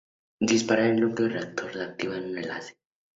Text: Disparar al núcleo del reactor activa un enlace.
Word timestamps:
Disparar 0.51 0.85
al 0.85 0.99
núcleo 0.99 1.27
del 1.29 1.33
reactor 1.37 1.77
activa 1.79 2.17
un 2.17 2.35
enlace. 2.35 2.73